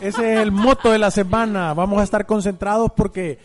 [0.00, 1.74] Ese es el moto de la semana.
[1.74, 3.38] Vamos a estar concentrados porque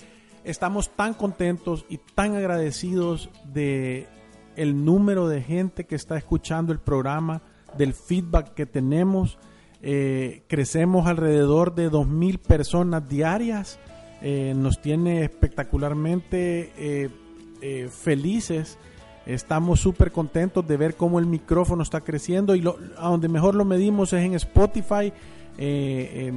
[0.43, 4.07] estamos tan contentos y tan agradecidos de
[4.55, 7.41] el número de gente que está escuchando el programa,
[7.75, 9.39] del feedback que tenemos.
[9.81, 13.79] Eh, crecemos alrededor de 2.000 personas diarias.
[14.21, 18.77] Eh, nos tiene espectacularmente eh, felices
[19.25, 23.55] Estamos súper contentos de ver cómo el micrófono está creciendo y lo, a donde mejor
[23.55, 25.13] lo medimos es en Spotify.
[25.57, 26.31] Eh,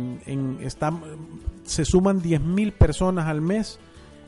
[1.64, 3.78] se suman 10.000 personas al mes.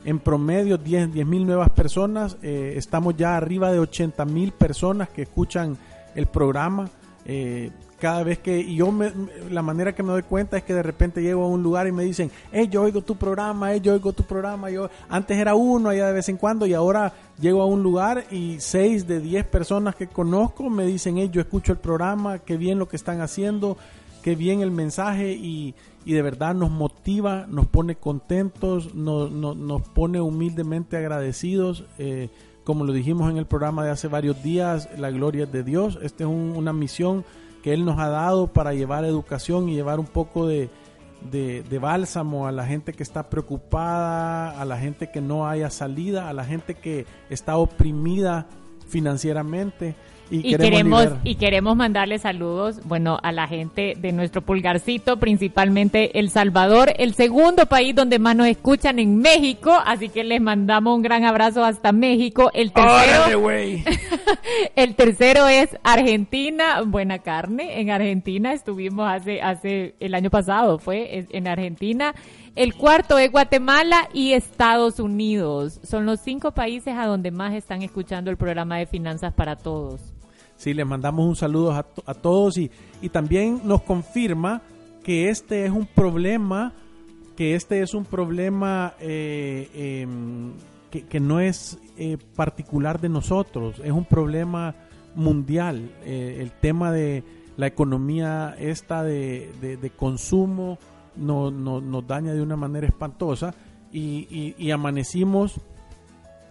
[0.05, 2.37] En promedio 10 mil nuevas personas.
[2.41, 5.77] Eh, estamos ya arriba de 80.000 personas que escuchan
[6.15, 6.89] el programa.
[7.25, 9.11] Eh, cada vez que y yo me,
[9.49, 11.91] la manera que me doy cuenta es que de repente llego a un lugar y
[11.91, 15.55] me dicen, hey, yo oigo tu programa, hey, yo oigo tu programa, yo antes era
[15.55, 19.19] uno allá de vez en cuando y ahora llego a un lugar y seis de
[19.19, 22.95] diez personas que conozco me dicen, hey, yo escucho el programa, qué bien lo que
[22.95, 23.77] están haciendo,
[24.23, 29.81] qué bien el mensaje y, y de verdad nos motiva, nos pone contentos, nos, nos,
[29.89, 31.85] pone humildemente agradecidos.
[31.97, 32.29] Eh,
[32.63, 35.97] como lo dijimos en el programa de hace varios días, la gloria es de Dios.
[36.01, 37.25] Esta es una misión
[37.63, 40.69] que Él nos ha dado para llevar educación y llevar un poco de,
[41.21, 46.29] de, bálsamo a la gente que está preocupada, a la gente que no haya salida,
[46.29, 48.47] a la gente que está oprimida
[48.87, 49.95] financieramente.
[50.31, 56.29] Y, queremos, y queremos mandarle saludos, bueno, a la gente de nuestro pulgarcito, principalmente El
[56.29, 61.01] Salvador, el segundo país donde más nos escuchan en México, así que les mandamos un
[61.01, 62.51] gran abrazo hasta México.
[62.53, 63.49] El tercero,
[64.75, 67.81] el tercero es Argentina, buena carne.
[67.81, 72.13] En Argentina estuvimos hace, hace el año pasado, fue en Argentina.
[72.55, 75.79] El cuarto es Guatemala y Estados Unidos.
[75.83, 80.01] Son los cinco países a donde más están escuchando el programa de Finanzas para Todos.
[80.55, 82.69] Sí, les mandamos un saludo a, todos y,
[83.01, 84.61] y también nos confirma
[85.03, 86.73] que este es un problema,
[87.35, 90.51] que este es un problema eh, em,
[90.91, 94.73] que, no es eh, particular de nosotros, es un problema
[95.15, 95.91] mundial.
[96.05, 97.25] Eh, el tema de
[97.57, 100.79] la economía esta de, de, consumo
[101.17, 103.53] no, nos daña de una manera espantosa
[103.91, 105.59] y, y, amanecimos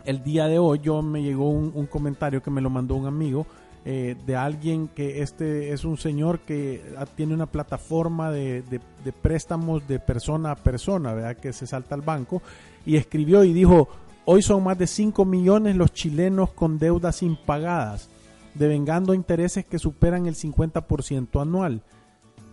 [0.05, 0.81] el día de hoy.
[0.81, 3.47] Yo me llegó un, comentario que me lo mandó un amigo
[3.87, 6.83] eh, de alguien que este es un señor que
[7.15, 8.63] tiene una plataforma de,
[9.23, 11.39] préstamos de persona a persona, ¿verdad?
[11.39, 12.43] que se salta al banco,
[12.85, 13.89] y escribió y dijo,
[14.31, 18.11] hoy son más de 5 millones los chilenos con deudas impagadas,
[18.53, 21.81] devengando intereses que superan el 50% anual.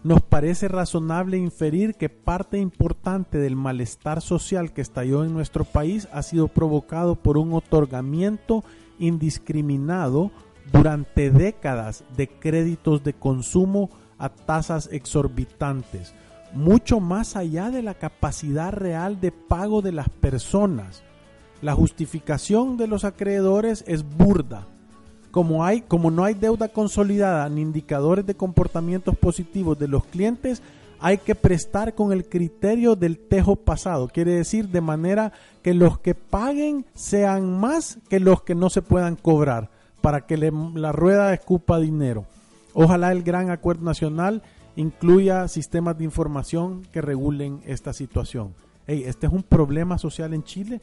[0.02, 6.08] Nos parece razonable inferir que parte importante del malestar social que estalló en nuestro país
[6.14, 8.64] ha sido provocado por un otorgamiento
[8.97, 10.31] indiscriminado
[10.72, 16.14] durante décadas de créditos de consumo a tasas exorbitantes,
[16.53, 21.03] mucho más allá de la capacidad real de pago de las personas.
[21.66, 24.68] La justificación de los acreedores es burda.
[25.31, 30.62] Como, hay, como no hay deuda consolidada ni indicadores de comportamientos positivos de los clientes,
[31.00, 35.34] hay que prestar con el criterio del tejo pasado, quiere decir de manera
[35.64, 39.72] que los que paguen sean más que los que no se puedan cobrar
[40.02, 42.26] para que la rueda escupa dinero.
[42.76, 44.44] Ojalá el gran acuerdo nacional
[44.76, 48.53] incluya sistemas de información que regulen esta situación.
[48.85, 50.79] este es un problema social en Chile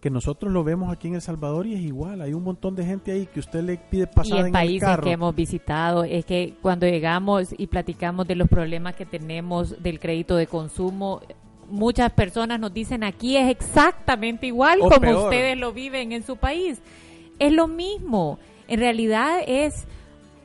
[0.00, 2.22] que nosotros lo vemos aquí en El Salvador y es igual.
[2.22, 5.12] Hay un montón de gente ahí que usted le pide pasar y en, países que
[5.12, 10.36] hemos visitado es que cuando llegamos y platicamos de los problemas que tenemos del crédito
[10.36, 11.20] de consumo,
[11.68, 16.80] muchas personas nos dicen aquí es exactamente igual como ustedes lo viven en su país.
[17.38, 18.38] Es lo mismo
[18.70, 19.86] en realidad es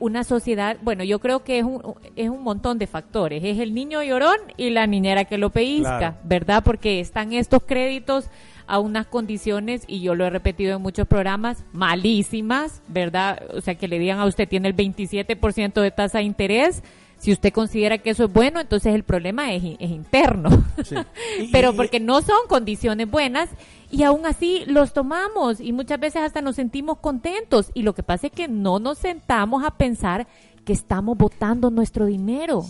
[0.00, 3.42] una sociedad, bueno, yo creo que es un, es un montón de factores.
[3.44, 6.62] Es el niño llorón y la niñera que lo pellizca, ¿verdad?
[6.64, 8.28] Porque están estos créditos
[8.66, 13.42] a unas condiciones, y yo lo he repetido en muchos programas, malísimas, ¿verdad?
[13.54, 16.82] O sea, que le digan a usted tiene el 27% de tasa de interés.
[17.18, 20.64] Si usted considera que eso es bueno, entonces el problema es, interno.
[21.52, 23.48] Pero porque no son condiciones buenas
[23.90, 27.70] y aún así los tomamos y muchas veces hasta nos sentimos contentos.
[27.72, 30.26] Y lo que pasa es que no nos sentamos a pensar
[30.64, 32.64] que estamos botando nuestro dinero.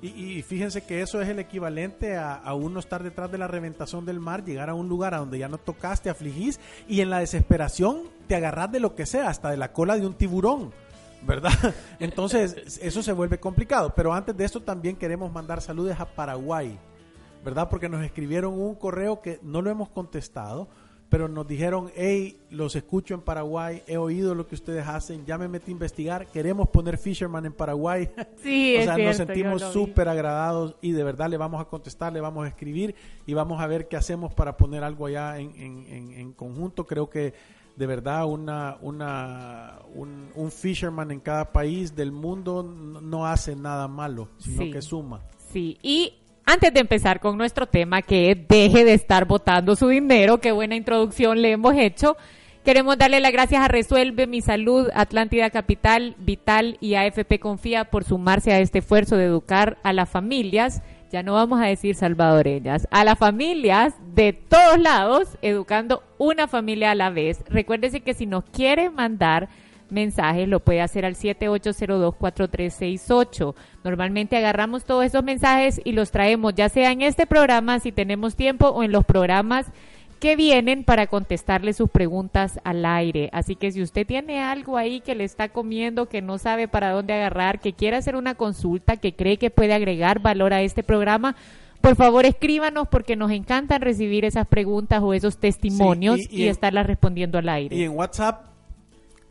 [0.00, 4.20] Y, fíjense que eso es el equivalente a, uno estar detrás de la reventación del
[4.20, 8.02] mar, llegar a un lugar a donde ya no tocaste, afligís y en la desesperación
[8.28, 10.72] te agarras de lo que sea, hasta de la cola de un tiburón.
[11.26, 11.74] ¿Verdad?
[11.98, 13.92] Entonces, eso se vuelve complicado.
[13.96, 16.78] Pero antes de eso también queremos mandar saludos a Paraguay,
[17.44, 17.68] ¿verdad?
[17.68, 20.68] Porque nos escribieron un correo que no lo hemos contestado,
[21.08, 25.38] pero nos dijeron, hey, los escucho en Paraguay, he oído lo que ustedes hacen, ya
[25.38, 28.10] me metí a investigar, queremos poner Fisherman en Paraguay.
[28.42, 32.20] Sí, o sea, nos sentimos súper agradados y de verdad le vamos a contestar, le
[32.20, 32.94] vamos a escribir
[33.26, 36.86] y vamos a ver qué hacemos para poner algo allá en, en, en, conjunto.
[36.86, 37.32] Creo que
[37.74, 43.88] de verdad una, una, un, un, fisherman en cada país del mundo no hace nada
[43.88, 45.22] malo, sino que suma.
[45.52, 46.17] Sí, y
[46.48, 50.76] antes de empezar con nuestro tema, que deje de estar botando su dinero, qué buena
[50.76, 52.16] introducción le hemos hecho.
[52.64, 58.04] Queremos darle las gracias a Resuelve Mi Salud, Atlántida Capital, Vital y AFP Confía por
[58.04, 60.80] sumarse a este esfuerzo de educar a las familias,
[61.12, 66.92] ya no vamos a decir salvadoreñas, a las familias de todos lados, educando una familia
[66.92, 67.44] a la vez.
[67.50, 69.50] Recuérdese que si nos quiere mandar
[69.90, 73.54] mensajes, lo puede hacer al 7802-4368.
[73.84, 78.36] Normalmente agarramos todos esos mensajes y los traemos, ya sea en este programa, si tenemos
[78.36, 79.66] tiempo, o en los programas
[80.18, 83.30] que vienen para contestarle sus preguntas al aire.
[83.32, 86.90] Así que si usted tiene algo ahí que le está comiendo, que no sabe para
[86.90, 90.82] dónde agarrar, que quiere hacer una consulta, que cree que puede agregar valor a este
[90.82, 91.36] programa,
[91.80, 97.38] por favor escríbanos porque nos encantan recibir esas preguntas o esos testimonios y, estarlas respondiendo
[97.38, 97.76] al aire.
[97.76, 98.47] Y en WhatsApp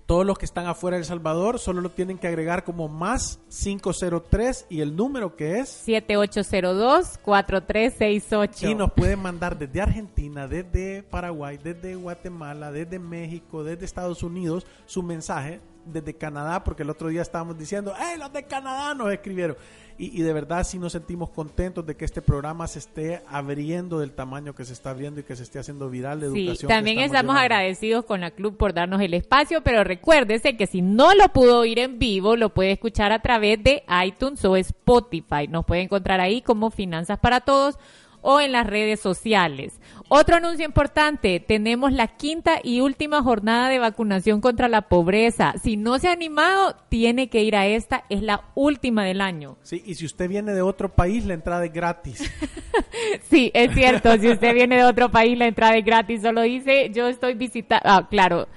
[0.08, 3.42] todos los que están afuera de El Salvador solo lo tienen que agregar como más
[3.50, 8.70] 503 y el número que es 7802-4368.
[8.70, 14.66] Y nos pueden mandar desde Argentina, desde Paraguay, desde Guatemala, desde México, desde Estados Unidos
[14.86, 19.12] su mensaje, desde Canadá, porque el otro día estábamos diciendo, ¡hey, los de Canadá nos
[19.12, 19.58] escribieron!
[20.00, 24.12] Y, de verdad sí nos sentimos contentos de que este programa se esté abriendo del
[24.12, 26.56] tamaño que se está abriendo y que se esté haciendo viral de educación.
[26.58, 30.82] Sí, también estamos, agradecidos con la club por darnos el espacio, pero recuérdese que si
[30.82, 35.48] no lo pudo oír en vivo, lo puede escuchar a través de iTunes o Spotify.
[35.50, 37.80] Nos puede encontrar ahí como Finanzas para Todos
[38.22, 39.80] o en las redes sociales.
[40.10, 45.54] Otro anuncio importante, tenemos la quinta y última jornada de vacunación contra la pobreza.
[45.62, 49.58] Si no se ha animado, tiene que ir a esta, es la última del año.
[49.64, 52.32] Sí, y si usted viene de otro país, la entrada es gratis.
[53.30, 56.90] sí, es cierto, si usted viene de otro país, la entrada es gratis, solo dice,
[56.94, 58.48] yo estoy visitando, ah, claro,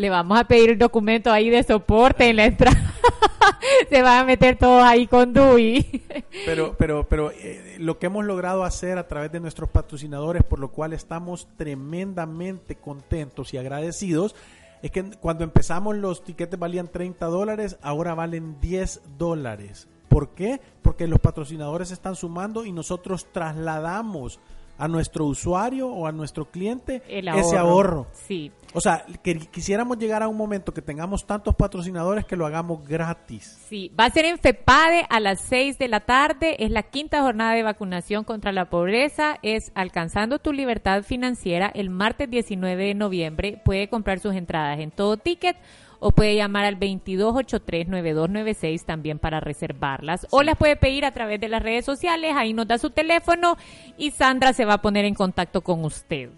[0.00, 2.94] le vamos a pedir el documento ahí de soporte en la entrada.
[3.90, 6.02] Se van a meter todos ahí con Dewey.
[6.46, 10.58] pero, pero, pero eh, lo que hemos logrado hacer a través de nuestros patrocinadores, por
[10.58, 14.34] lo cual estamos tremendamente contentos y agradecidos,
[14.80, 19.86] es que cuando empezamos los tiquetes valían 30 dólares, ahora valen 10 dólares.
[20.08, 20.62] ¿Por qué?
[20.80, 24.40] Porque los patrocinadores están sumando y nosotros trasladamos
[24.80, 28.06] a nuestro usuario o a nuestro cliente ese ahorro.
[28.12, 28.50] Sí.
[28.72, 32.86] O sea, que quisiéramos llegar a un momento que tengamos tantos patrocinadores que lo hagamos
[32.88, 33.58] gratis.
[33.68, 37.20] Sí, va a ser en FEPADE a las 6 de la tarde, es la quinta
[37.20, 42.94] jornada de vacunación contra la pobreza, es Alcanzando tu Libertad Financiera el martes 19 de
[42.94, 43.60] noviembre.
[43.64, 45.56] Puede comprar sus entradas en todo ticket
[46.00, 50.26] o puede llamar al 2283-9296 también para reservarlas.
[50.30, 53.56] O las puede pedir a través de las redes sociales, ahí nos da su teléfono
[53.96, 56.30] y Sandra se va a poner en contacto con usted.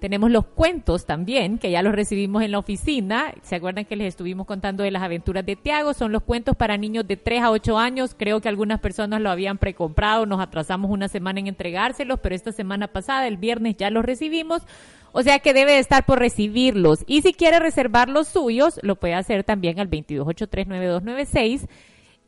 [0.00, 3.34] Tenemos los cuentos también, que ya los recibimos en la oficina.
[3.42, 5.92] ¿Se acuerdan que les estuvimos contando de las aventuras de Tiago?
[5.92, 8.14] Son los cuentos para niños de 3 a 8 años.
[8.16, 10.24] Creo que algunas personas lo habían precomprado.
[10.24, 14.62] Nos atrasamos una semana en entregárselos, pero esta semana pasada, el viernes, ya los recibimos.
[15.10, 17.02] O sea que debe de estar por recibirlos.
[17.08, 21.66] Y si quiere reservar los suyos, lo puede hacer también al 22839296.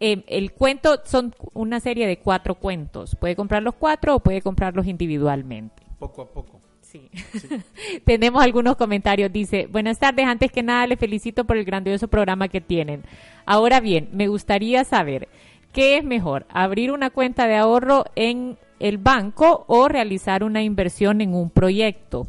[0.00, 3.14] Eh, el cuento son una serie de cuatro cuentos.
[3.14, 5.84] Puede comprar los cuatro o puede comprarlos individualmente.
[5.98, 6.59] Poco a poco.
[6.90, 7.08] Sí.
[8.04, 9.32] Tenemos algunos comentarios.
[9.32, 10.26] Dice, buenas tardes.
[10.26, 13.04] Antes que nada, le felicito por el grandioso programa que tienen.
[13.46, 15.28] Ahora bien, me gustaría saber,
[15.72, 16.46] ¿qué es mejor?
[16.48, 22.26] ¿Abrir una cuenta de ahorro en el banco o realizar una inversión en un proyecto?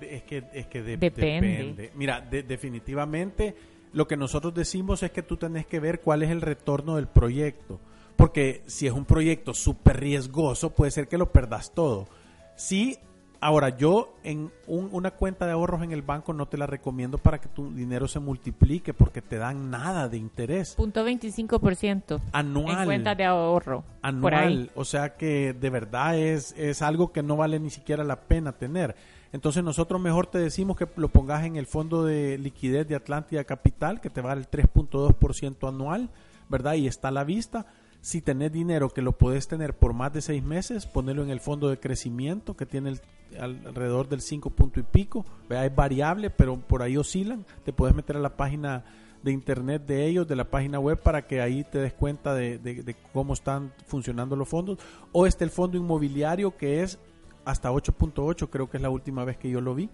[0.00, 1.92] Es que, es que depende.
[1.94, 3.54] Mira, definitivamente
[3.92, 7.06] lo que nosotros decimos es que tú tenés que ver cuál es el retorno del
[7.06, 7.78] proyecto.
[8.16, 12.08] Porque si es un proyecto súper riesgoso, puede ser que lo perdas todo.
[12.56, 12.98] Si
[13.40, 17.38] Ahora, yo en una cuenta de ahorros en el banco no te la recomiendo para
[17.38, 20.74] que tu dinero se multiplique porque te dan nada de interés.
[20.74, 22.78] Punto 25% anual.
[22.78, 23.84] En cuenta de ahorro.
[24.02, 24.70] Anual.
[24.74, 28.52] O sea que de verdad es, es algo que no vale ni siquiera la pena
[28.52, 28.96] tener.
[29.32, 33.44] Entonces nosotros mejor te decimos que lo pongas en el fondo de liquidez de Atlántida
[33.44, 36.10] Capital, que te va a dar el 3.2% anual,
[36.48, 36.74] ¿verdad?
[36.74, 37.66] Y está a la vista
[38.06, 41.40] si tenés dinero que lo puedes tener por más de seis meses, ponerlo en el
[41.40, 43.00] fondo de crecimiento que tiene
[43.36, 45.26] alrededor del 5 punto y pico.
[45.50, 47.44] Es variable, pero por ahí oscilan.
[47.64, 48.84] Te puedes meter a la página
[49.24, 52.58] de internet de ellos, de la página web, para que ahí te des cuenta de,
[52.58, 54.78] de cómo están funcionando los fondos.
[55.10, 57.00] O está el fondo inmobiliario que es
[57.44, 59.90] hasta 8.8, creo que es la última vez que yo lo vi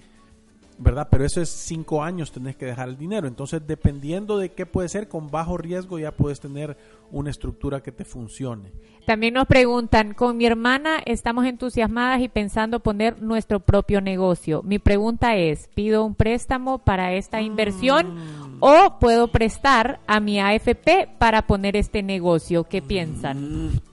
[0.78, 1.08] ¿verdad?
[1.10, 3.26] Pero eso es cinco años tenés que dejar el dinero.
[3.26, 6.76] Entonces, dependiendo de qué puede ser, con bajo riesgo ya puedes tener
[7.10, 8.72] una estructura que te funcione.
[9.06, 14.62] También nos preguntan, con mi hermana estamos entusiasmadas y pensando poner nuestro propio negocio.
[14.62, 18.56] Mi pregunta es, ¿pido un préstamo para esta inversión mm.
[18.60, 22.64] o puedo prestar a mi AFP para poner este negocio?
[22.64, 23.66] ¿Qué piensan?
[23.66, 23.91] Mm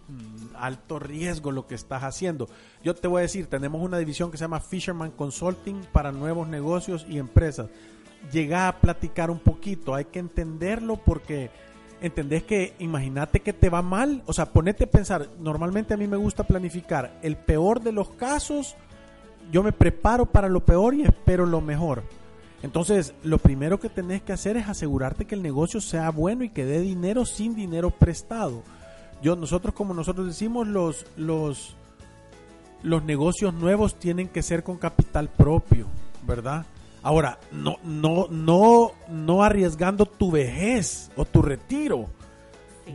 [0.64, 2.48] alto riesgo lo que estás haciendo.
[2.84, 6.48] Yo te voy a decir, tenemos una división que se llama Fisherman Consulting para nuevos
[6.48, 7.68] negocios y empresas.
[8.32, 11.50] Llega a platicar un poquito, hay que entenderlo porque
[12.02, 16.08] entendés que imagínate que te va mal, o sea, ponete a pensar, normalmente a mí
[16.08, 18.76] me gusta planificar el peor de los casos,
[19.52, 22.04] yo me preparo para lo peor y espero lo mejor.
[22.62, 26.50] Entonces, lo primero que tenés que hacer es asegurarte que el negocio sea bueno y
[26.50, 28.64] que dé dinero sin dinero prestado.
[29.22, 31.76] Yo, nosotros, como nosotros decimos, los, los,
[32.84, 35.88] los negocios nuevos tienen que ser con capital propio,
[36.26, 36.66] ¿verdad?
[37.02, 42.08] Ahora, no, no, no, no arriesgando tu vejez o tu retiro.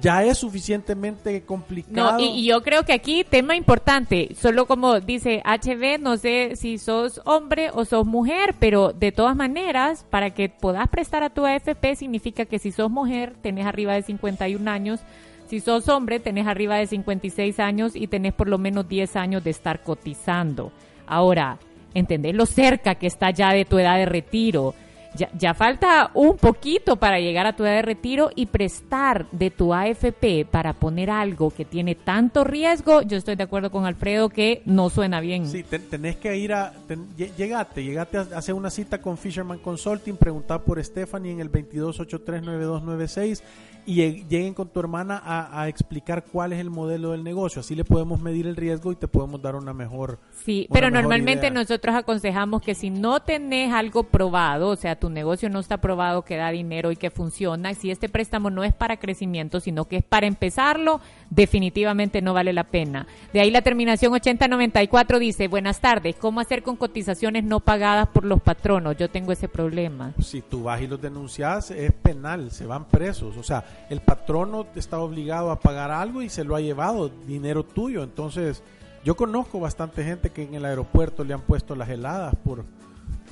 [0.01, 2.19] Ya es suficientemente complicado.
[2.19, 6.79] No, y, yo creo que aquí, tema importante, solo como dice HB, no sé si
[6.79, 11.47] sos hombre o sos mujer, pero de todas maneras, para que puedas prestar a tu
[11.47, 15.01] AFP, significa que si sos mujer, tenés arriba de 51 años,
[15.47, 19.45] si sos hombre, tenés arriba de 56 años y tenés por lo menos 10 años
[19.45, 20.73] de estar cotizando.
[21.07, 21.59] Ahora,
[21.93, 24.75] entendés lo cerca que está ya de tu edad de retiro
[25.15, 29.73] ya, falta un poquito para llegar a tu edad de retiro y prestar de tu
[29.73, 34.63] AFP para poner algo que tiene tanto riesgo, yo estoy de acuerdo con Alfredo que
[34.65, 35.47] no suena bien.
[35.47, 36.73] Sí, tenés que ir a,
[37.17, 43.43] llegate, llegate a hacer una cita con Fisherman Consulting, preguntar por Stephanie en el 22839296
[43.87, 47.61] y lleguen con tu hermana a, explicar cuál es el modelo del negocio.
[47.61, 50.19] Así le podemos medir el riesgo y te podemos dar una mejor.
[50.45, 55.51] Sí, pero normalmente nosotros aconsejamos que si no tenés algo probado, o sea, tu negocio
[55.51, 58.97] no está probado que da dinero y que funciona, si este préstamo no es para
[58.97, 63.07] crecimiento, sino que es para empezarlo, definitivamente no vale la pena.
[63.31, 68.25] De ahí la terminación 8094 dice, buenas tardes, ¿cómo hacer con cotizaciones no pagadas por
[68.25, 68.97] los patronos?
[68.97, 70.15] Yo tengo ese problema.
[70.23, 73.37] Si tú vas y los denuncias, es penal, se van presos.
[73.37, 77.63] O sea, el patrono está obligado a pagar algo y se lo ha llevado, dinero
[77.63, 78.03] tuyo.
[78.03, 78.63] Entonces,
[79.05, 82.65] yo conozco bastante gente que en el aeropuerto le han puesto las heladas por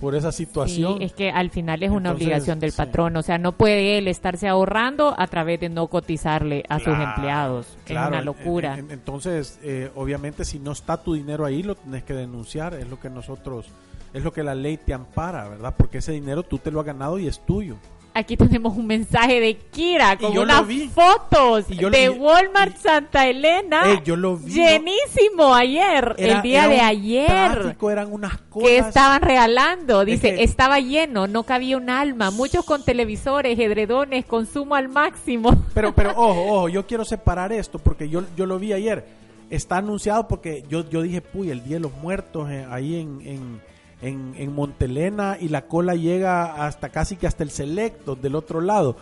[0.02, 0.98] por esa situación.
[0.98, 4.08] Sí, es que al final es una obligación del patrón, o sea, no puede él
[4.08, 8.76] estarse ahorrando a través de no cotizarle a sus empleados, es una locura.
[8.76, 12.98] entonces, eh, obviamente si no está tu dinero ahí, lo tienes que denunciar, es lo
[12.98, 13.68] que nosotros,
[14.12, 15.72] es lo que la ley te ampara, ¿verdad?
[15.78, 17.76] Porque ese dinero tú te lo has ganado y es tuyo.
[18.14, 20.64] Aquí tenemos un mensaje de Kira con unas
[20.94, 23.92] fotos de Walmart Santa Elena.
[23.92, 24.52] Eh, yo lo vi.
[24.52, 27.74] Llenísimo ayer, el día de ayer.
[27.90, 30.04] eran unas Que estaban regalando.
[30.04, 32.30] Dice, estaba lleno, no cabía un alma.
[32.30, 35.56] Muchos con televisores, edredones, consumo al máximo.
[35.72, 39.06] Pero, pero, ojo, ojo, yo quiero separar esto porque yo, yo lo vi ayer.
[39.48, 43.20] Está anunciado porque yo, yo dije, puy, el Día de los Muertos eh, ahí en
[43.24, 43.71] en,
[44.02, 48.96] en Montelena y la cola llega hasta casi que hasta el Selecto del otro lado.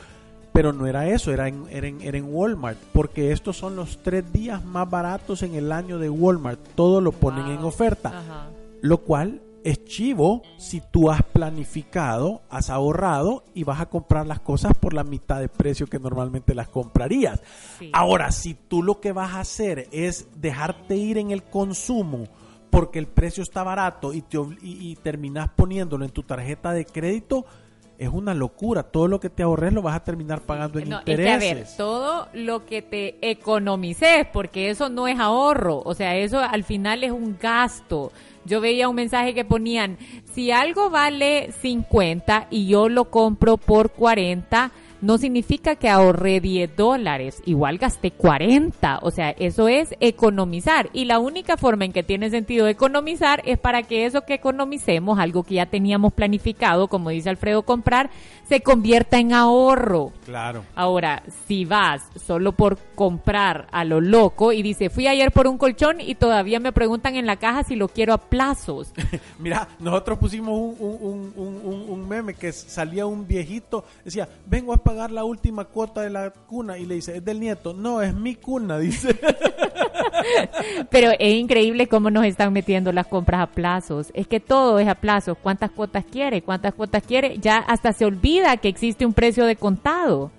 [0.53, 4.03] Pero no era eso, era en, era en, era en Walmart, porque estos son los
[4.03, 6.59] tres días más baratos en el año de Walmart.
[6.75, 8.49] Todo lo ponen en oferta.
[8.83, 14.41] Lo cual es chivo si tú has planificado, has ahorrado y vas a comprar las
[14.41, 17.41] cosas por la mitad de precio que normalmente las comprarías.
[17.93, 22.27] Ahora, si tú lo que vas a hacer es dejarte ir en el consumo,
[22.71, 27.45] porque el precio está barato y, te, y, terminas poniéndolo en tu tarjeta de crédito,
[27.99, 28.85] es una locura.
[28.85, 31.53] Todo lo que te ahorres lo vas a terminar pagando en intereses.
[31.53, 36.39] a ver, todo lo que te economices, porque eso no es ahorro, o sea, eso
[36.39, 38.13] al final es un gasto.
[38.47, 39.99] Yo veía un mensaje que ponían,
[40.33, 46.77] si algo vale 50 y yo lo compro por 40, no significa que ahorré 10
[46.77, 52.03] dólares, igual gasté 40, o sea, eso es economizar y la única forma en que
[52.03, 57.11] tiene sentido economizar es para que eso que economicemos, algo que ya teníamos planificado, como
[57.11, 58.11] dice Alfredo, comprar,
[58.49, 60.13] se convierta en ahorro.
[60.25, 60.65] Claro.
[60.75, 65.57] Ahora, si vas solo por comprar a lo loco y dice, fui ayer por un
[65.57, 68.93] colchón y todavía me preguntan en la caja si lo quiero a plazos.
[69.39, 75.13] Mira, nosotros pusimos un, un, un, meme que salía un viejito, decía, vengo a pagar
[75.13, 77.73] la última cuota de la cuna y le dice, es del nieto.
[77.73, 79.15] No, es mi cuna, dice.
[80.91, 84.11] Pero es increíble cómo nos están metiendo las compras a plazos.
[84.15, 85.39] Es que todo es a plazos.
[85.41, 86.43] ¿Cuántas cuotas quiere?
[86.43, 87.39] ¿Cuántas cuotas quiere?
[87.39, 90.33] Ya hasta se olvida que existe un precio de contado.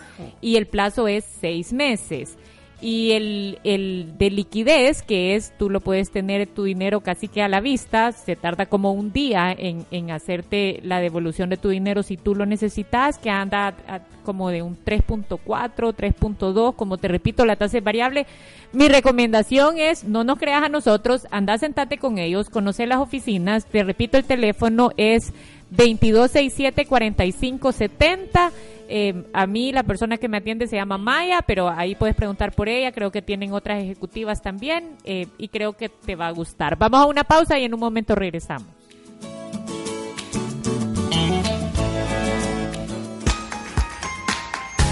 [0.41, 2.39] y el plazo es seis meses
[2.83, 7.41] y el, el de liquidez, que es tú lo puedes tener tu dinero casi que
[7.41, 11.69] a la vista, se tarda como un día en, en hacerte la devolución de tu
[11.69, 13.75] dinero si tú lo necesitas, que anda
[14.25, 18.27] como de un 3.4, 3.2, como te repito, la tasa es variable.
[18.73, 23.65] Mi recomendación es, no nos creas a nosotros, anda, sentate con ellos, conoce las oficinas,
[23.65, 25.33] te repito, el teléfono es
[25.71, 28.53] 2267 4570
[28.95, 32.53] eh, a mí la persona que me atiende se llama Maya, pero ahí puedes preguntar
[32.53, 32.93] por ella.
[32.93, 36.77] Creo que tienen otras ejecutivas también eh, y creo que te va a gustar.
[36.77, 38.69] Vamos a una pausa y en un momento regresamos.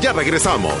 [0.00, 0.72] Ya regresamos.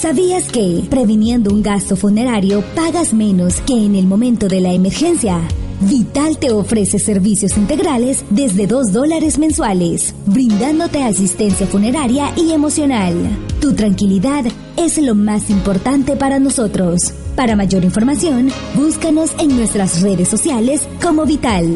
[0.00, 5.38] ¿Sabías que, previniendo un gasto funerario, pagas menos que en el momento de la emergencia?
[5.80, 13.14] Vital te ofrece servicios integrales desde 2 dólares mensuales, brindándote asistencia funeraria y emocional.
[13.60, 14.46] Tu tranquilidad
[14.78, 17.12] es lo más importante para nosotros.
[17.36, 21.68] Para mayor información, búscanos en nuestras redes sociales como Vital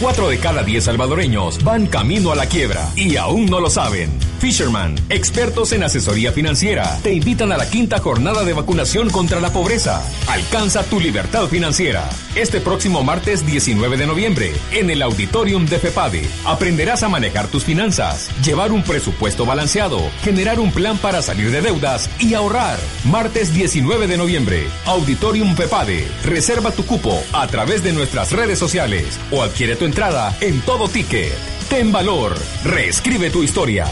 [0.00, 4.10] Cuatro de cada diez salvadoreños van camino a la quiebra y aún no lo saben.
[4.44, 9.50] Fisherman, expertos en asesoría financiera, te invitan a la quinta jornada de vacunación contra la
[9.50, 10.02] pobreza.
[10.28, 12.06] Alcanza tu libertad financiera.
[12.34, 17.64] Este próximo martes 19 de noviembre, en el auditorium de FEPADE, aprenderás a manejar tus
[17.64, 22.78] finanzas, llevar un presupuesto balanceado, generar un plan para salir de deudas y ahorrar.
[23.10, 26.06] Martes 19 de noviembre, auditorium FEPADE.
[26.22, 30.86] Reserva tu cupo a través de nuestras redes sociales o adquiere tu entrada en todo
[30.86, 31.32] ticket.
[31.70, 32.34] Ten valor.
[32.62, 33.86] Reescribe tu historia.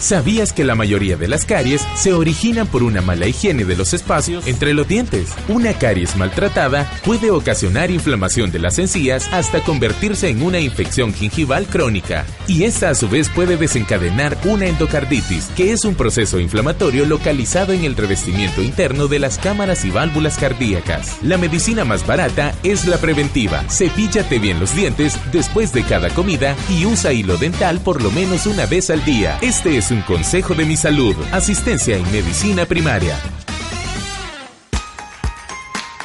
[0.00, 3.94] ¿Sabías que la mayoría de las caries se originan por una mala higiene de los
[3.94, 5.34] espacios entre los dientes?
[5.48, 11.66] Una caries maltratada puede ocasionar inflamación de las encías hasta convertirse en una infección gingival
[11.66, 12.24] crónica.
[12.46, 17.72] Y esta a su vez puede desencadenar una endocarditis, que es un proceso inflamatorio localizado
[17.72, 21.18] en el revestimiento interno de las cámaras y válvulas cardíacas.
[21.22, 23.64] La medicina más barata es la preventiva.
[23.68, 28.46] Cepíllate bien los dientes después de cada comida y usa hilo dental por lo menos
[28.46, 29.38] una vez al día.
[29.42, 31.16] Este es un consejo de mi salud.
[31.32, 33.16] Asistencia en medicina primaria.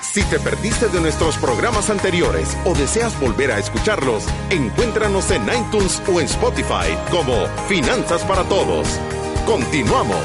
[0.02, 6.02] Si te perdiste de nuestros programas anteriores o deseas volver a escucharlos, encuéntranos en iTunes
[6.08, 7.34] o en Spotify como
[7.68, 8.88] Finanzas para Todos.
[9.46, 10.24] Continuamos.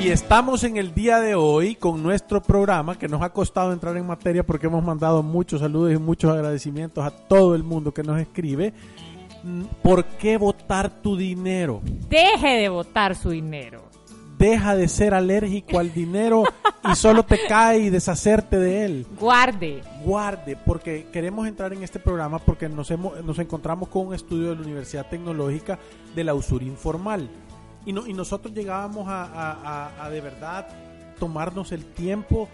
[0.00, 3.96] Y estamos en el día de hoy con nuestro programa que nos ha costado entrar
[3.96, 8.04] en materia porque hemos mandado muchos saludos y muchos agradecimientos a todo el mundo que
[8.04, 8.72] nos escribe.
[9.82, 11.80] ¿Por qué votar tu dinero?
[12.08, 13.88] Deje de votar su dinero
[14.38, 16.44] deja de ser alérgico al dinero
[16.90, 19.06] y solo te cae y deshacerte de él.
[19.18, 19.82] Guarde.
[20.04, 24.50] Guarde, porque queremos entrar en este programa porque nos, hemos, nos encontramos con un estudio
[24.50, 25.78] de la Universidad Tecnológica
[26.14, 27.28] de la usura informal.
[27.84, 30.68] Y, no, y nosotros llegábamos a, de verdad
[31.18, 32.48] tomarnos el tiempo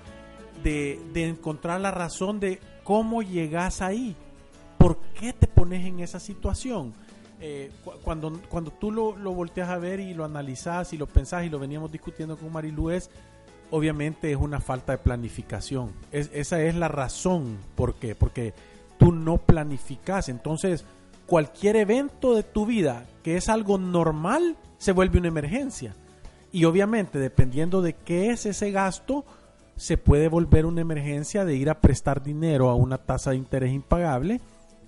[0.62, 4.16] de, de encontrar la razón de cómo llegas ahí.
[4.84, 6.92] ¿Por qué te pones en esa situación?
[7.40, 7.70] Eh,
[8.02, 11.48] cuando, cuando tú lo, lo, volteas a ver y lo analizas y lo pensás y
[11.48, 13.08] lo veníamos discutiendo con Marilu es,
[13.70, 15.90] obviamente es una falta de planificación.
[16.12, 17.56] Es, esa es la razón.
[17.76, 18.14] ¿Por qué?
[18.14, 18.52] Porque
[18.98, 20.28] tú no planificas.
[20.28, 20.84] Entonces,
[21.24, 25.94] cualquier evento de tu vida que es algo normal se vuelve una emergencia.
[26.52, 29.24] Y obviamente, dependiendo de qué es ese gasto,
[29.76, 33.72] se puede volver una emergencia de ir a prestar dinero a una tasa de interés
[33.72, 34.42] impagable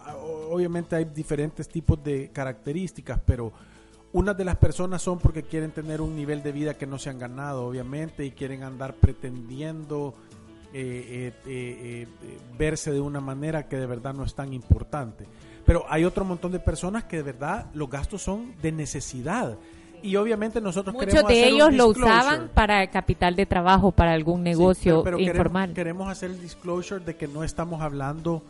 [0.50, 3.52] obviamente hay diferentes tipos de características, pero
[4.12, 7.10] unas de las personas son porque quieren tener un nivel de vida que no se
[7.10, 10.14] han ganado, obviamente, y quieren andar pretendiendo
[10.74, 15.26] eh, eh, eh, verse de una manera que de verdad no es tan importante.
[15.64, 19.56] Pero hay otro montón de personas que de verdad los gastos son de necesidad.
[20.02, 25.04] Y obviamente nosotros Muchos de ellos lo usaban para capital de trabajo, para algún negocio
[25.18, 25.68] informal.
[25.68, 28.42] Queremos, queremos hacer el disclosure de que no estamos hablando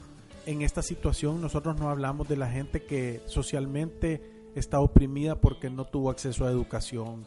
[0.47, 5.85] en esta situación, nosotros no hablamos de la gente que socialmente está oprimida porque no
[5.85, 7.25] tuvo acceso a educación,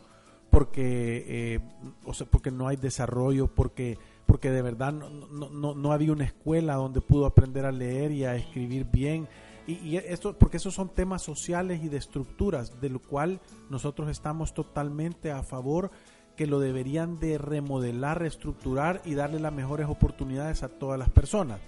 [0.49, 1.59] porque, eh,
[2.05, 6.25] o sea, porque no hay desarrollo, porque, porque de verdad no, no, no, había una
[6.25, 9.27] escuela donde pudo aprender a leer y a escribir bien.
[9.67, 14.53] Y, esto, porque esos son temas sociales y de estructuras, de lo cual nosotros estamos
[14.53, 15.89] totalmente a favor
[16.35, 21.59] que lo deberían de remodelar, reestructurar y darle las mejores oportunidades a todas las personas.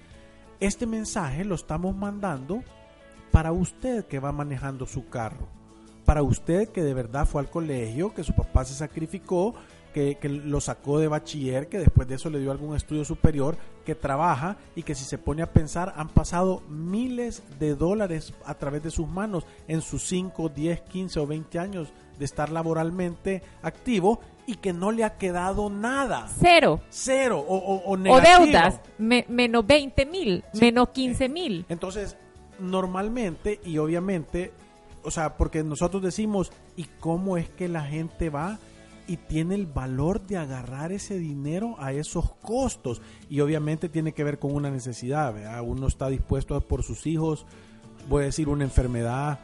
[0.60, 2.64] Este mensaje lo estamos mandando
[3.32, 5.48] para usted que va manejando su carro,
[6.06, 9.56] para usted que de verdad fue al colegio, que su papá se sacrificó,
[9.94, 13.96] que, lo sacó de bachiller, que después de eso le dio algún estudio superior, que
[13.96, 18.84] trabaja y que si se pone a pensar han pasado miles de dólares a través
[18.84, 24.20] de sus manos en sus 5, 10, 15 o 20 años de estar laboralmente activo
[24.46, 26.28] y que no le ha quedado nada.
[26.40, 26.80] Cero.
[26.90, 31.66] Cero o, o, o, deudas, menos 20 mil, menos 15 mil.
[31.70, 32.18] Entonces,
[32.60, 34.52] normalmente y obviamente,
[35.04, 38.60] o sea, porque nosotros decimos, ¿y cómo es que la gente va
[39.08, 43.02] y tiene el valor de agarrar ese dinero a esos costos?
[43.30, 45.62] Y obviamente tiene que ver con una necesidad, ¿verdad?
[45.66, 47.46] Uno está dispuesto a, por sus hijos,
[48.10, 49.40] voy a decir, una enfermedad,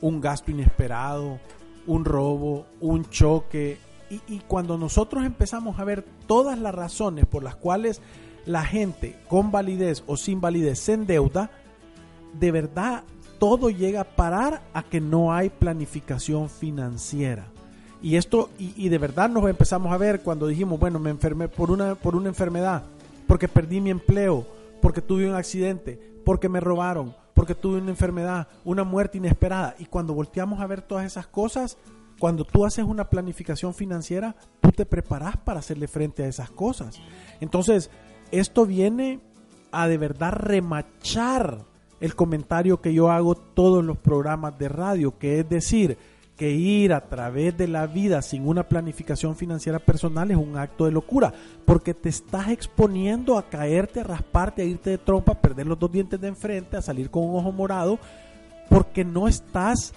[0.00, 1.38] un gasto inesperado,
[1.86, 3.78] un robo, un choque.
[4.10, 8.00] Y, y cuando nosotros empezamos a ver todas las razones por las cuales
[8.46, 11.50] la gente con validez o sin validez se endeuda,
[12.38, 13.04] de verdad
[13.38, 17.46] todo llega a parar a que no hay planificación financiera.
[18.02, 21.70] Y esto, y, de verdad nos empezamos a ver cuando dijimos, bueno, me enfermé por
[21.70, 22.82] una, por una enfermedad,
[23.26, 24.46] porque perdí mi empleo,
[24.80, 29.74] porque tuve un accidente, porque me robaron, porque tuve una enfermedad, una muerte inesperada.
[29.78, 31.76] Y cuando volteamos a ver todas esas cosas,
[32.18, 37.00] cuando tú haces una planificación financiera, tú te preparas para hacerle frente a esas cosas.
[37.40, 37.90] Entonces,
[38.30, 39.20] esto viene
[39.72, 41.69] a de verdad remachar
[42.00, 45.98] el comentario que yo hago todos los programas de radio, que es decir,
[46.40, 50.86] que ir a través de la vida sin una planificación financiera personal es un acto
[50.86, 51.34] de locura,
[51.66, 55.78] porque te estás exponiendo a caerte, a rasparte, a irte de trompa, a perder los
[55.78, 57.98] dos dientes de enfrente, a salir con un ojo morado,
[58.70, 59.92] porque no estás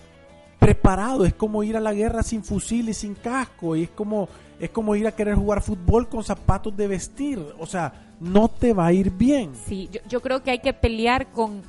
[0.59, 1.23] preparado.
[1.23, 4.27] Es como ir a la guerra sin fusil y sin casco, y es como,
[4.59, 7.41] es como ir a querer jugar fútbol con zapatos de vestir.
[7.57, 9.51] O sea, no te va a ir bien.
[9.65, 11.61] Sí, yo, yo creo que hay que pelear con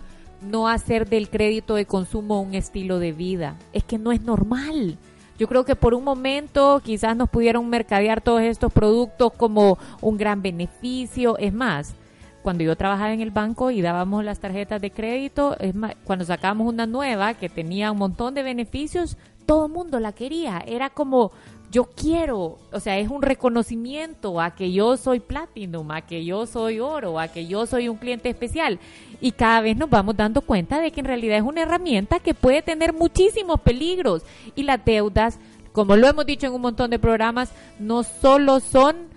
[0.44, 3.56] no hacer del crédito de consumo un estilo de vida.
[3.72, 4.98] Es que no es normal.
[5.38, 10.16] Yo creo que por un momento quizás nos pudieron mercadear todos estos productos como un
[10.16, 11.36] gran beneficio.
[11.38, 11.94] Es más,
[12.42, 16.24] cuando yo trabajaba en el banco y dábamos las tarjetas de crédito, es más, cuando
[16.24, 20.62] sacábamos una nueva que tenía un montón de beneficios, todo el mundo la quería.
[20.66, 21.32] Era como,
[21.70, 26.46] yo quiero, o sea, es un reconocimiento a que yo soy platinum, a que yo
[26.46, 28.78] soy oro, a que yo soy un cliente especial.
[29.20, 32.32] Y cada vez nos vamos dando cuenta de que en realidad es una herramienta que
[32.32, 34.22] puede tener muchísimos peligros.
[34.54, 35.40] Y las deudas,
[35.72, 39.13] como lo hemos dicho en un montón de programas, no solo son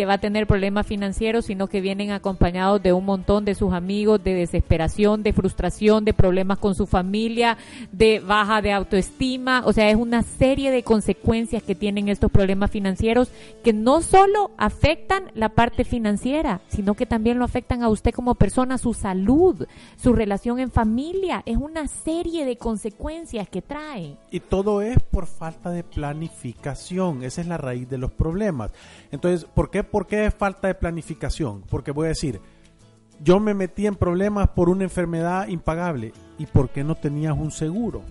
[0.00, 3.74] que va a tener problemas financieros, sino que vienen acompañados de un montón de sus
[3.74, 7.58] amigos, de desesperación, de frustración, de problemas con su familia,
[7.92, 9.62] de baja de autoestima.
[9.66, 13.30] O sea, es una serie de consecuencias que tienen estos problemas financieros
[13.62, 18.36] que no solo afectan la parte financiera, sino que también lo afectan a usted como
[18.36, 21.42] persona, su salud, su relación en familia.
[21.44, 24.16] Es una serie de consecuencias que trae.
[24.30, 27.22] Y todo es por falta de planificación.
[27.22, 28.70] Esa es la raíz de los problemas.
[29.12, 31.62] Entonces, ¿por qué, ¿por qué es falta de planificación?
[31.68, 32.40] Porque voy a decir,
[33.22, 36.12] yo me metí en problemas por una enfermedad impagable.
[36.38, 38.02] ¿Y por qué no tenías un seguro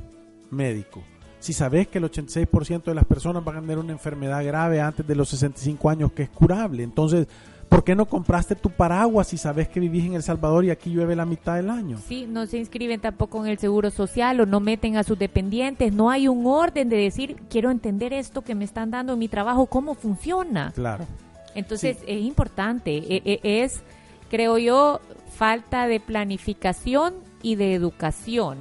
[0.51, 1.01] médico?
[1.39, 5.07] Si sabes que el 86% de las personas van a tener una enfermedad grave antes
[5.07, 6.83] de los 65 años que es curable.
[6.83, 7.27] Entonces,
[7.69, 10.89] ¿Por qué no compraste tu paraguas si sabes que vivís en El Salvador y aquí
[10.89, 11.99] llueve la mitad del año?
[12.07, 15.93] Sí, no se inscriben tampoco en el Seguro Social o no meten a sus dependientes.
[15.93, 19.27] No hay un orden de decir, quiero entender esto que me están dando en mi
[19.27, 20.71] trabajo, cómo funciona.
[20.73, 21.05] Claro.
[21.55, 22.97] Entonces, es importante.
[22.97, 23.81] E, e, es,
[24.29, 25.01] creo yo,
[25.35, 28.57] falta de planificación y de educación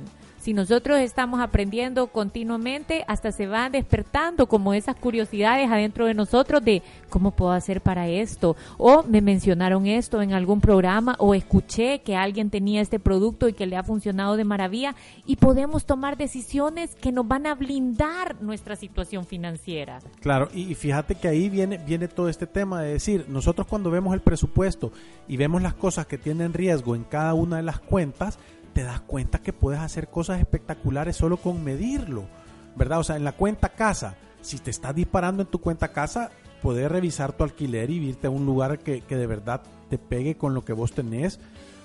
[0.49, 6.65] si nosotros estamos aprendiendo continuamente, hasta se van despertando como esas curiosidades adentro de nosotros
[6.65, 11.99] de cómo puedo hacer para esto, o me mencionaron esto en algún programa, o escuché
[11.99, 14.95] que alguien tenía este producto y que le ha funcionado de maravilla,
[15.27, 19.99] y podemos tomar decisiones que nos van a blindar nuestra situación financiera.
[20.23, 24.15] Claro, y fíjate que ahí viene, viene todo este tema de decir, nosotros cuando vemos
[24.15, 24.93] el presupuesto
[25.29, 28.39] y vemos las cosas que tienen riesgo en cada una de las cuentas,
[28.79, 32.29] te das cuenta que puedes hacer cosas espectaculares solo con medirlo,
[32.77, 33.01] ¿verdad?
[33.01, 36.31] O sea, en la cuenta casa, si te estás disparando en tu cuenta casa,
[36.63, 40.55] puedes revisar tu alquiler y irte a un lugar que, de verdad te pegue con
[40.55, 41.41] lo que vos tenés.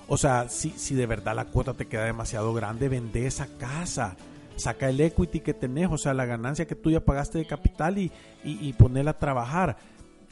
[0.08, 4.16] O sea, si, si de verdad la cuota te queda demasiado grande, vende esa casa.
[4.56, 7.98] Saca el equity que tenés, o sea, la ganancia que tú ya pagaste de capital
[7.98, 8.12] y,
[8.44, 9.78] y, ponerla a trabajar.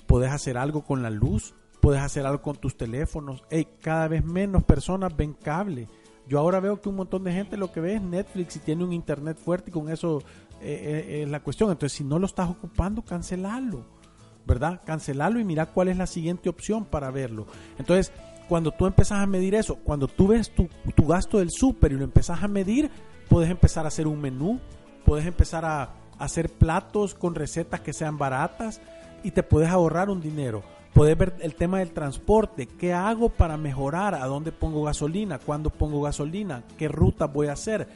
[0.06, 3.44] Puedes hacer algo con la luz, puedes hacer algo con tus teléfonos.
[3.50, 5.88] Hey, cada vez menos personas ven cable
[6.32, 8.86] yo ahora veo que un montón de gente lo que ve es Netflix y tiene
[8.86, 10.20] un internet fuerte y con eso
[10.62, 11.70] eh, eh, es la cuestión.
[11.72, 13.84] Entonces, si no lo estás ocupando, cancelalo,
[14.48, 14.80] ¿verdad?
[14.86, 17.48] Cancelalo y mira cuál es la siguiente opción para verlo.
[17.78, 18.14] Entonces,
[18.48, 21.96] cuando tú empiezas a medir eso, cuando tú ves tu, tu gasto del súper y
[21.96, 22.90] lo empiezas a medir,
[23.28, 24.62] puedes empezar a hacer un menú,
[25.04, 28.80] puedes empezar a hacer platos con recetas que sean baratas
[29.22, 32.68] y te puedes ahorrar un dinero Puedes ver el tema del transporte.
[32.68, 34.14] ¿Qué hago para mejorar?
[34.14, 35.40] ¿A dónde pongo gasolina?
[35.40, 36.64] ¿Cuándo pongo gasolina?
[36.78, 37.88] ¿Qué ruta voy a hacer?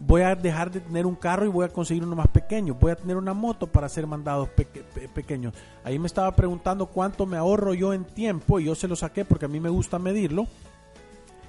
[0.00, 2.74] Voy a dejar de tener un carro y voy a conseguir uno más pequeño.
[2.74, 4.48] Voy a tener una moto para hacer mandados
[5.14, 5.54] pequeños.
[5.84, 9.24] Ahí me estaba preguntando cuánto me ahorro yo en tiempo y yo se lo saqué
[9.24, 10.48] porque a mí me gusta medirlo.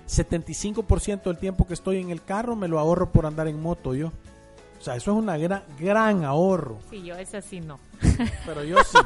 [0.08, 3.96] 75% del tiempo que estoy en el carro me lo ahorro por andar en moto
[3.96, 4.12] yo.
[4.84, 6.78] O sea, eso es un gran, gran ahorro.
[6.90, 7.80] Sí, yo eso sí no.
[8.46, 8.98] Pero yo sí.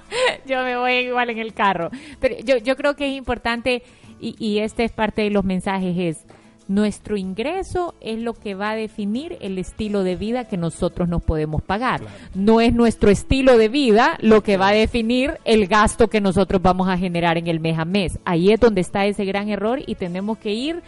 [0.46, 1.90] yo me voy igual en el carro.
[2.20, 3.82] Pero yo, yo creo que es importante,
[4.18, 6.24] y, y este es parte de los mensajes, es
[6.68, 11.22] nuestro ingreso es lo que va a definir el estilo de vida que nosotros nos
[11.22, 12.00] podemos pagar.
[12.34, 16.62] No es nuestro estilo de vida lo que va a definir el gasto que nosotros
[16.62, 18.18] vamos a generar en el mes a mes.
[18.24, 20.82] Ahí es donde está ese gran error y tenemos que ir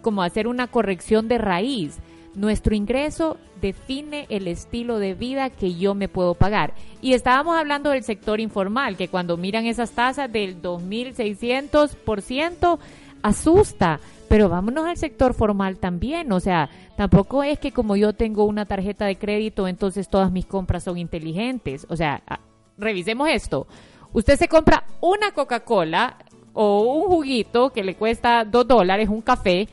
[0.00, 2.00] como a hacer una corrección de raíz
[2.34, 6.74] nuestro ingreso define el estilo de vida que yo me puedo pagar.
[7.00, 12.80] Y estábamos hablando del sector informal, que cuando miran esas tasas del 2.600%,
[13.22, 14.00] asusta.
[14.28, 18.64] Pero vámonos al sector formal también, o sea, tampoco es que como yo tengo una
[18.64, 21.86] tarjeta de crédito, entonces todas mis compras son inteligentes.
[21.90, 22.22] O sea,
[22.78, 23.66] revisemos esto.
[24.12, 26.16] Usted se compra una Coca-Cola
[26.54, 29.68] o un juguito que le cuesta dos dólares, un café,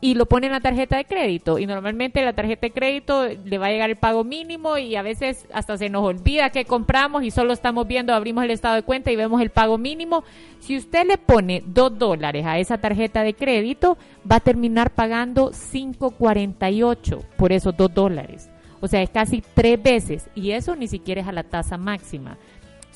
[0.00, 1.58] y lo pone en la tarjeta de crédito.
[1.58, 5.02] Y normalmente la tarjeta de crédito le va a llegar el pago mínimo y a
[5.02, 8.82] veces hasta se nos olvida que compramos y solo estamos viendo, abrimos el estado de
[8.82, 10.24] cuenta y vemos el pago mínimo.
[10.60, 13.98] Si usted le pone dos dólares a esa tarjeta de crédito,
[14.30, 18.50] va a terminar pagando 5.48 por esos dos dólares.
[18.80, 22.38] O sea, es casi tres veces y eso ni siquiera es a la tasa máxima.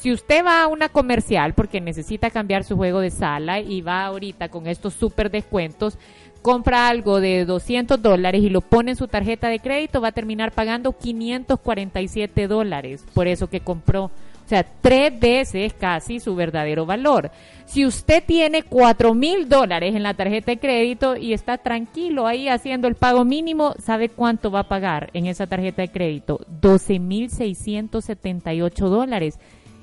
[0.02, 4.04] Si usted va a una comercial porque necesita cambiar su juego de sala y va
[4.04, 5.96] ahorita con estos super descuentos,
[6.42, 10.12] compra algo de 200 dólares y lo pone en su tarjeta de crédito, va a
[10.12, 14.10] terminar pagando 547 dólares por eso que compró.
[14.44, 17.30] O sea, tres veces casi su verdadero valor.
[17.64, 22.48] Si usted tiene 4 mil dólares en la tarjeta de crédito y está tranquilo ahí
[22.48, 26.40] haciendo el pago mínimo, ¿sabe cuánto va a pagar en esa tarjeta de crédito?
[26.60, 29.38] 12 mil 678 dólares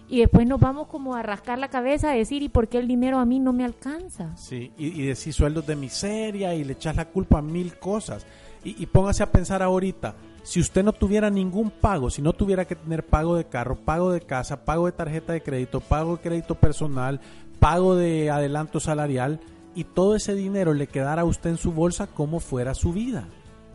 [0.10, 2.88] y después nos vamos como a rascar la cabeza a decir, ¿y por qué el
[2.88, 4.36] dinero a mí no me alcanza?
[4.36, 8.26] Sí, y, decir sueldos de miseria y le echas la culpa a mil cosas.
[8.64, 12.76] Y, póngase a pensar ahorita, si usted no tuviera ningún pago, si no tuviera que
[12.76, 16.56] tener pago de carro, pago de casa, pago de tarjeta de crédito, pago de crédito
[16.56, 17.22] personal,
[17.60, 19.40] pago de adelanto salarial,
[19.76, 23.28] y todo ese dinero le quedara a usted en su bolsa, ¿cómo fuera su vida?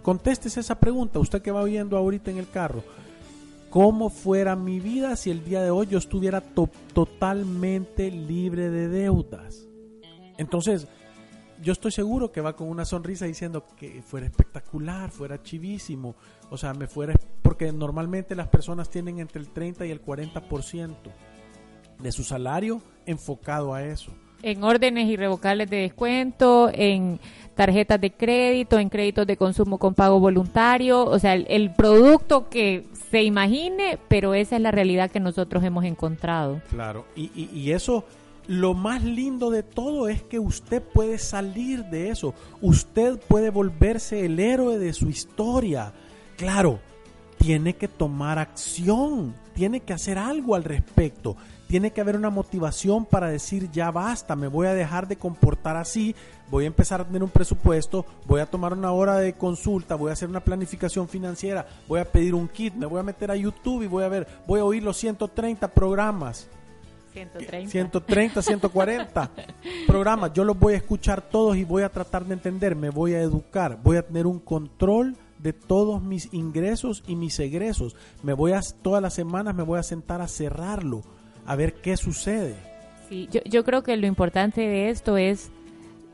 [0.02, 2.82] Contéstese esa pregunta, usted que va oyendo ahorita en el carro
[3.74, 9.66] cómo fuera mi vida si el día de hoy yo estuviera totalmente libre de deudas.
[10.38, 10.86] Entonces,
[11.60, 16.14] yo estoy seguro que va con una sonrisa diciendo que fuera espectacular, fuera chivísimo,
[16.50, 20.94] o sea, me fuera, porque normalmente las personas tienen entre el 30 y el 40%
[21.98, 24.12] de su salario enfocado a eso.
[24.46, 27.18] En órdenes irrevocables de descuento, en
[27.54, 32.84] tarjetas de crédito, en créditos de consumo con pago voluntario, o sea, el, producto que
[33.10, 36.60] se imagine, pero esa es la realidad que nosotros hemos encontrado.
[36.68, 38.04] Claro, y, y, eso,
[38.46, 44.26] lo más lindo de todo es que usted puede salir de eso, usted puede volverse
[44.26, 45.94] el héroe de su historia.
[46.36, 46.80] Claro,
[47.38, 51.36] tiene que tomar acción, tiene que hacer algo al respecto
[51.74, 55.76] tiene que haber una motivación para decir ya basta, me voy a dejar de comportar
[55.76, 56.14] así,
[56.48, 60.10] voy a empezar a tener un presupuesto, voy a tomar una hora de consulta, voy
[60.10, 63.36] a hacer una planificación financiera, voy a pedir un kit, me voy a meter a
[63.36, 66.48] YouTube y voy a ver, voy a oír los 130 programas.
[67.12, 67.70] 130.
[67.70, 69.30] 130, 140
[69.86, 70.32] programas.
[70.32, 73.20] Yo los voy a escuchar todos y voy a tratar de entender, me voy a
[73.20, 77.96] educar, voy a tener un control de todos mis ingresos y mis egresos.
[78.22, 81.02] Me voy a todas las semanas me voy a sentar a cerrarlo
[81.46, 82.54] a ver qué sucede.
[83.08, 85.50] Sí, yo, yo creo que lo importante de esto es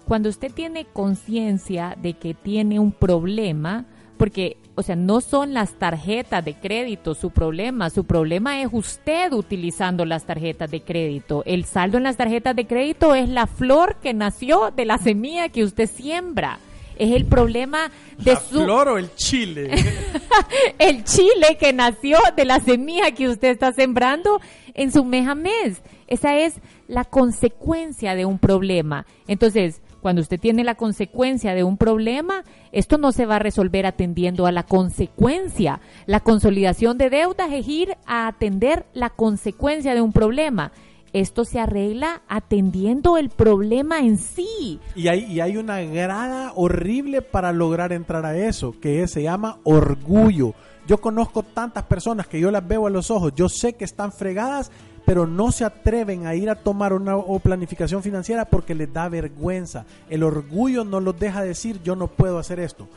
[0.06, 5.74] cuando usted tiene conciencia de que tiene un problema, porque, o sea, no son las
[5.74, 11.44] tarjetas de crédito su problema, su problema es usted utilizando las tarjetas de crédito.
[11.46, 15.48] El saldo en las tarjetas de crédito es la flor que nació de la semilla
[15.48, 16.58] que usted siembra
[17.00, 18.62] es el problema de ¿La su...
[18.62, 19.70] flor o el chile?
[20.78, 24.38] el chile que nació de la semilla que usted está sembrando
[24.74, 25.82] en su mes a mes.
[26.08, 29.06] Esa es la consecuencia de un problema.
[29.26, 33.86] Entonces, cuando usted tiene la consecuencia de un problema, esto no se va a resolver
[33.86, 35.80] atendiendo a la consecuencia.
[36.04, 40.72] La consolidación de deudas es ir a atender la consecuencia de un problema
[41.12, 44.80] esto se arregla atendiendo el problema en sí.
[44.94, 49.58] Y hay, y hay una grada horrible para lograr entrar a eso, que se llama
[49.64, 50.54] orgullo.
[50.86, 54.12] Yo conozco tantas personas que yo las veo a los ojos, yo sé que están
[54.12, 54.70] fregadas,
[55.04, 59.84] pero no se atreven a ir a tomar una planificación financiera porque les da vergüenza.
[60.08, 62.88] El orgullo no los deja decir yo no puedo hacer esto.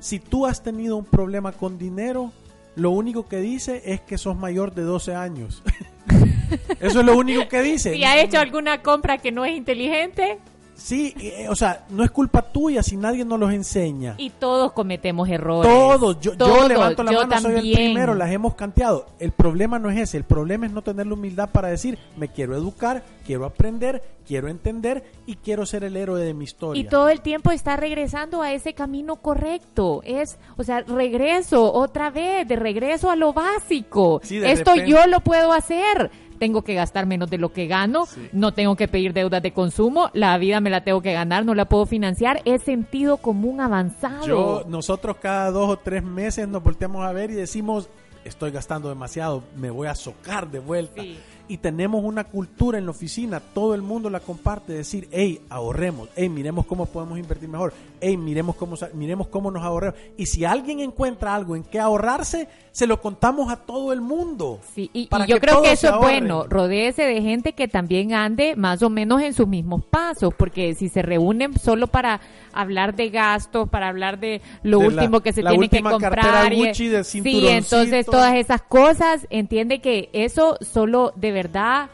[0.00, 2.32] Si tú has tenido un problema con dinero,
[2.74, 5.62] lo único que dice es que sos mayor de 12 años.
[6.80, 7.94] Eso es lo único que dice.
[7.94, 10.38] Si ha hecho alguna compra que no es inteligente,
[10.82, 14.14] Sí, eh, o sea, no es culpa tuya si nadie nos los enseña.
[14.18, 15.70] Y todos cometemos errores.
[15.70, 16.32] Todos, yo,
[16.66, 19.06] levanto la mano, soy el primero, las hemos canteado.
[19.20, 22.28] El problema no es ese, el problema es no tener la humildad para decir, me
[22.28, 26.80] quiero educar, quiero aprender, quiero entender y quiero ser el héroe de mi historia.
[26.80, 30.02] Y todo el tiempo está regresando a ese camino correcto.
[30.04, 34.20] Es, o sea, regreso otra vez, de regreso a lo básico.
[34.28, 36.10] Esto yo lo puedo hacer
[36.42, 40.10] tengo que gastar menos de lo que gano, no tengo que pedir deudas de consumo,
[40.12, 44.26] la vida me la tengo que ganar, no la puedo financiar, es sentido común avanzado.
[44.26, 47.88] Yo, nosotros cada dos o tres meses nos volteamos a ver y decimos,
[48.24, 51.04] estoy gastando demasiado, me voy a socar de vuelta
[51.48, 56.08] y tenemos una cultura en la oficina, todo el mundo la comparte, decir, hey, ahorremos,
[56.16, 59.98] hey, miremos cómo podemos invertir mejor, hey, miremos cómo, miremos cómo nos ahorremos.
[60.16, 64.58] Y si alguien encuentra algo en qué ahorrarse, se lo contamos a todo el mundo.
[64.74, 68.82] Sí, y, yo creo que eso es bueno, rodéese de gente que también ande más
[68.82, 72.20] o menos en sus mismos pasos, porque si se reúnen solo para
[72.52, 76.52] hablar de gastos, para hablar de lo último que se tiene que comprar.
[76.52, 81.88] Y, sí, entonces todas esas cosas, entiende que eso solo de verdad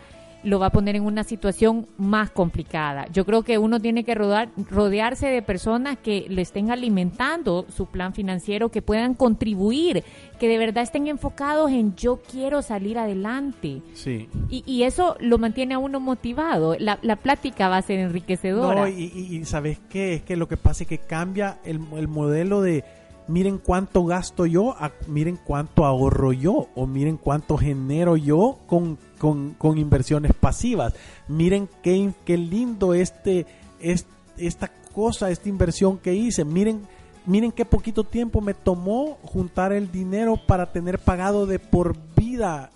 [0.45, 3.07] lo va a poner en una situación más complicada.
[3.13, 8.15] Yo creo que uno tiene que rodearse de personas que le estén alimentando su plan
[8.15, 10.05] financiero, que puedan contribuir,
[10.39, 13.83] que de verdad estén enfocados en yo quiero salir adelante.
[13.95, 14.29] Sí.
[14.49, 16.77] Y, eso lo mantiene a uno motivado.
[16.79, 18.83] La, plática va a ser enriquecedora.
[18.83, 20.15] No, y, ¿sabes qué?
[20.15, 22.85] Es que lo que pasa es que cambia el, el modelo de
[23.29, 24.75] miren cuánto gasto yo,
[25.07, 30.95] miren cuánto ahorro yo, o miren cuánto genero yo con, con, inversiones pasivas.
[31.29, 33.47] Miren qué, qué lindo este,
[34.37, 36.45] esta cosa, esta inversión que hice.
[36.45, 36.83] Miren,
[37.27, 42.71] miren qué poquito tiempo me tomó juntar el dinero para tener pagado de por vida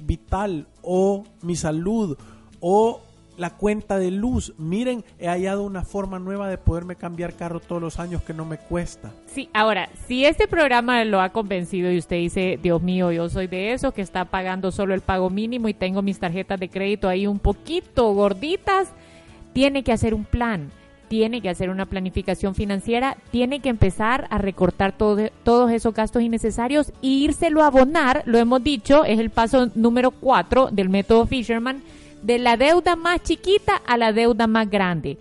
[0.00, 2.18] vital o mi salud
[2.60, 3.00] o
[3.36, 4.54] la cuenta de luz.
[4.58, 8.44] Miren, he hallado una forma nueva de poderme cambiar carro todos los años que no
[8.44, 9.12] me cuesta.
[9.26, 13.46] Sí, ahora, si este programa lo ha convencido y usted dice, Dios mío, yo soy
[13.46, 17.08] de eso que está pagando solo el pago mínimo y tengo mis tarjetas de crédito
[17.08, 18.92] ahí un poquito gorditas,
[19.52, 20.70] tiene que hacer un plan.
[21.06, 26.88] Tiene que hacer una planificación financiera, tiene que empezar a recortar todos esos gastos innecesarios
[27.02, 31.82] e írselo a abonar, lo hemos dicho, es el paso número cuatro del método Fisherman,
[32.24, 35.18] de la deuda más chiquita a la deuda más grande.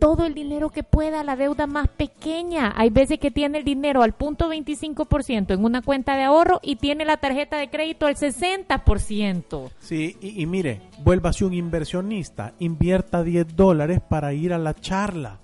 [0.00, 2.72] Todo el dinero que pueda la deuda más pequeña.
[2.76, 6.76] Hay veces que tiene el dinero al punto 25% en una cuenta de ahorro y
[6.76, 9.70] tiene la tarjeta de crédito al 60%.
[9.80, 15.40] Sí, y, y mire, vuélvase un inversionista, invierta 10 dólares para ir a la charla.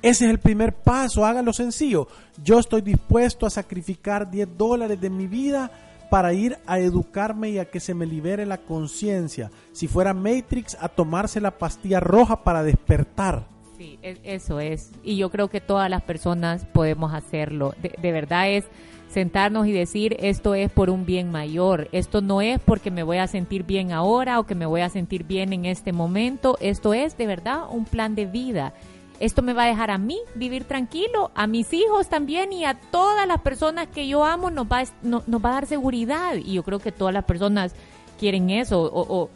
[0.00, 2.08] Ese es el primer paso, hágalo sencillo.
[2.42, 5.70] Yo estoy dispuesto a sacrificar 10 dólares de mi vida
[6.12, 9.50] para ir a educarme y a que se me libere la conciencia.
[9.72, 13.46] Si fuera Matrix, a tomarse la pastilla roja para despertar.
[13.78, 14.90] Sí, eso es.
[15.02, 17.74] Y yo creo que todas las personas podemos hacerlo.
[17.80, 18.66] De, verdad es
[19.08, 23.16] sentarnos y decir esto es por un bien mayor, esto no es porque me voy
[23.16, 26.92] a sentir bien ahora o que me voy a sentir bien en este momento, esto
[26.92, 28.74] es de verdad un plan de vida
[29.22, 32.74] esto me va a dejar a mí vivir tranquilo, a mis hijos también y a
[32.74, 36.34] todas las personas que yo amo nos va, nos va a dar seguridad.
[36.34, 37.72] Y yo creo que todas las personas
[38.18, 39.30] quieren eso o,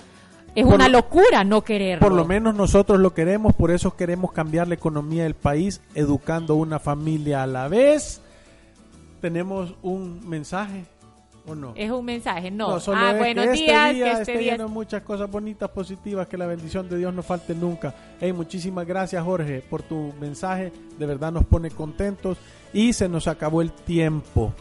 [0.57, 2.01] es una locura no quererlo.
[2.01, 6.57] Por lo menos nosotros lo queremos, por eso queremos cambiar la economía del país, educando
[6.57, 8.21] una familia a la vez.
[9.21, 10.85] Tenemos un mensaje
[11.77, 12.79] es un mensaje, no.
[12.95, 13.95] ah, buenos este días.
[13.95, 17.55] Día que este día muchas cosas bonitas, positivas, que la bendición de Dios no falte
[17.55, 17.95] nunca.
[18.21, 20.73] Hey, muchísimas gracias, Jorge, por tu mensaje.
[20.99, 22.39] De verdad nos pone contentos.
[22.73, 24.53] Y se nos acabó el tiempo.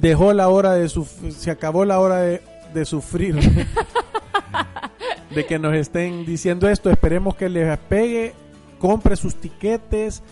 [0.00, 2.42] Dejó la hora de sufrir, se acabó la hora de,
[2.72, 3.36] de sufrir.
[5.34, 6.90] de que nos estén diciendo esto.
[6.90, 8.32] Esperemos que les pegue.
[8.78, 10.22] Compre sus tiquetes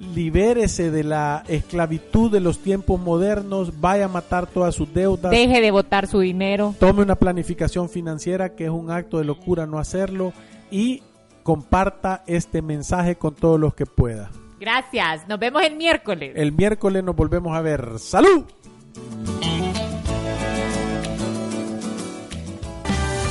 [0.00, 5.30] libérese de la esclavitud de los tiempos modernos, vaya a matar todas sus deudas.
[5.30, 6.74] Deje de votar su dinero.
[6.78, 10.32] Tome una planificación financiera, que es un acto de locura no hacerlo,
[10.70, 11.02] y
[11.42, 14.30] comparta este mensaje con todos los que pueda.
[14.58, 16.32] Gracias, nos vemos el miércoles.
[16.34, 17.98] El miércoles nos volvemos a ver.
[17.98, 18.44] ¡Salud!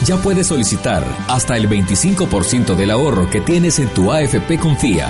[0.05, 5.09] ya puedes solicitar hasta el 25% del ahorro que tienes en tu AFP Confía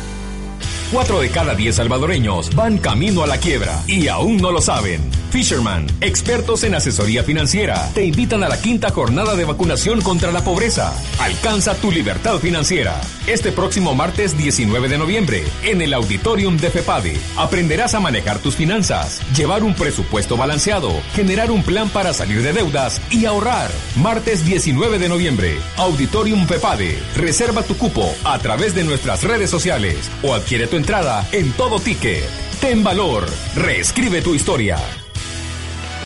[0.91, 4.99] Cuatro de cada diez salvadoreños van camino a la quiebra y aún no lo saben.
[5.31, 10.43] Fisherman, expertos en asesoría financiera, te invitan a la quinta jornada de vacunación contra la
[10.43, 10.93] pobreza.
[11.19, 12.99] Alcanza tu libertad financiera.
[13.27, 18.57] Este próximo martes 19 de noviembre, en el auditorium de FEPADE, aprenderás a manejar tus
[18.57, 23.71] finanzas, llevar un presupuesto balanceado, generar un plan para salir de deudas y ahorrar.
[23.95, 26.99] Martes 19 de noviembre, Auditorium FEPADE.
[27.15, 31.79] Reserva tu cupo a través de nuestras redes sociales o adquiere tu entrada en todo
[31.79, 32.27] ticket.
[32.59, 35.00] Ten valor, reescribe tu historia.